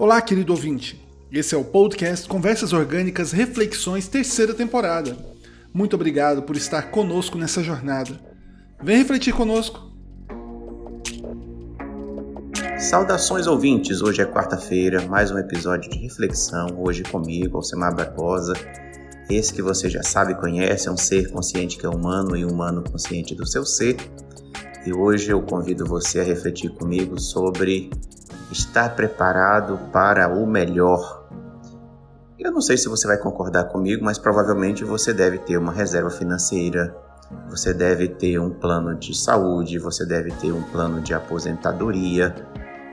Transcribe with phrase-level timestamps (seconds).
[0.00, 0.98] Olá, querido ouvinte.
[1.30, 5.14] Esse é o podcast Conversas Orgânicas Reflexões, terceira temporada.
[5.74, 8.18] Muito obrigado por estar conosco nessa jornada.
[8.82, 9.92] Vem refletir conosco.
[12.78, 18.54] Saudações ouvintes, hoje é quarta-feira, mais um episódio de reflexão, hoje comigo, Alcemar Barbosa.
[19.28, 22.46] Esse que você já sabe e conhece é um ser consciente que é humano e
[22.46, 23.98] humano consciente do seu ser.
[24.86, 27.90] E hoje eu convido você a refletir comigo sobre
[28.50, 31.28] estar preparado para o melhor.
[32.38, 36.10] Eu não sei se você vai concordar comigo, mas provavelmente você deve ter uma reserva
[36.10, 36.96] financeira,
[37.48, 42.34] você deve ter um plano de saúde, você deve ter um plano de aposentadoria,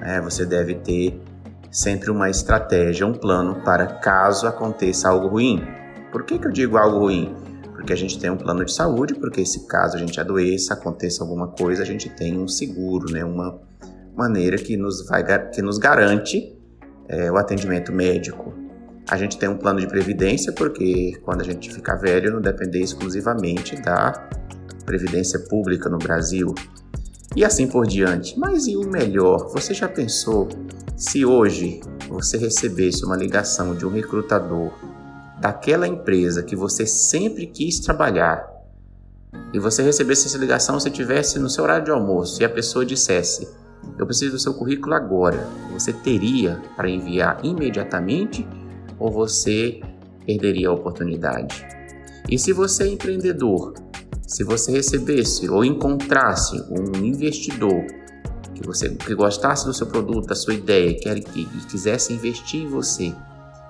[0.00, 0.20] né?
[0.20, 1.20] você deve ter
[1.70, 5.66] sempre uma estratégia, um plano para caso aconteça algo ruim.
[6.10, 7.34] Por que, que eu digo algo ruim?
[7.72, 11.24] Porque a gente tem um plano de saúde, porque se caso a gente adoeça, aconteça
[11.24, 13.24] alguma coisa, a gente tem um seguro, né?
[13.24, 13.58] uma,
[14.14, 16.56] maneira que nos, vai, que nos garante
[17.08, 18.54] é, o atendimento médico.
[19.08, 22.80] A gente tem um plano de previdência, porque quando a gente ficar velho, não depender
[22.80, 24.12] exclusivamente da
[24.84, 26.54] previdência pública no Brasil.
[27.34, 28.38] E assim por diante.
[28.38, 29.48] Mas e o melhor?
[29.52, 30.48] Você já pensou
[30.96, 34.72] se hoje você recebesse uma ligação de um recrutador
[35.40, 38.48] daquela empresa que você sempre quis trabalhar
[39.52, 42.86] e você recebesse essa ligação, você tivesse no seu horário de almoço e a pessoa
[42.86, 43.48] dissesse:
[43.98, 45.48] eu preciso do seu currículo agora.
[45.72, 48.46] Você teria para enviar imediatamente
[48.98, 49.80] ou você
[50.24, 51.66] perderia a oportunidade?
[52.28, 53.74] E se você é empreendedor,
[54.26, 57.84] se você recebesse ou encontrasse um investidor
[58.54, 62.68] que você que gostasse do seu produto, da sua ideia, que, que quisesse investir em
[62.68, 63.12] você,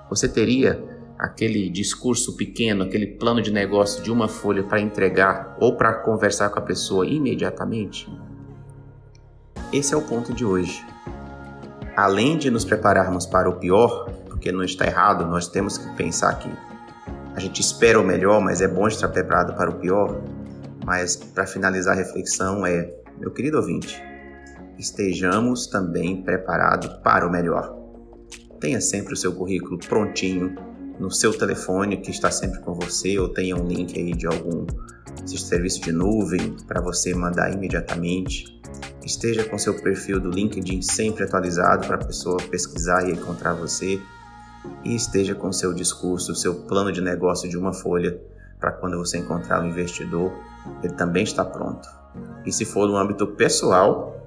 [0.09, 0.83] você teria
[1.17, 6.49] aquele discurso pequeno, aquele plano de negócio de uma folha para entregar ou para conversar
[6.49, 8.07] com a pessoa imediatamente?
[9.73, 10.85] Esse é o ponto de hoje.
[11.95, 16.37] Além de nos prepararmos para o pior, porque não está errado, nós temos que pensar
[16.37, 16.49] que
[17.35, 20.21] a gente espera o melhor, mas é bom estar preparado para o pior.
[20.85, 22.87] Mas para finalizar a reflexão é,
[23.19, 23.99] meu querido ouvinte,
[24.77, 27.75] estejamos também preparados para o melhor.
[28.59, 30.55] Tenha sempre o seu currículo prontinho
[30.99, 34.67] no seu telefone que está sempre com você ou tenha um link aí de algum
[35.25, 38.61] serviço de nuvem para você mandar imediatamente.
[39.05, 44.01] Esteja com seu perfil do LinkedIn sempre atualizado para a pessoa pesquisar e encontrar você.
[44.83, 48.17] E esteja com seu discurso, seu plano de negócio de uma folha
[48.63, 50.31] para quando você encontrar o investidor,
[50.81, 51.85] ele também está pronto.
[52.45, 54.25] E se for no âmbito pessoal,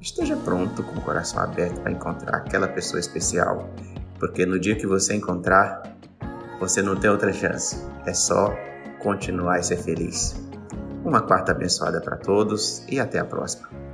[0.00, 3.70] esteja pronto com o coração aberto para encontrar aquela pessoa especial,
[4.18, 5.96] porque no dia que você encontrar,
[6.58, 7.80] você não tem outra chance.
[8.04, 8.52] É só
[8.98, 10.34] continuar e ser feliz.
[11.04, 13.89] Uma quarta abençoada para todos e até a próxima.